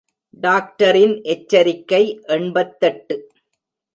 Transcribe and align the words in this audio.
டாக்டரின் 0.33 1.13
எச்சரிக்கை 1.23 2.01
எண்பத்தெட்டு. 2.27 3.17